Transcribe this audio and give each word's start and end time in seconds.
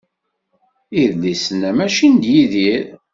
Idlisen-a 1.01 1.71
mačči 1.77 2.07
n 2.07 2.15
Yidir. 2.33 2.85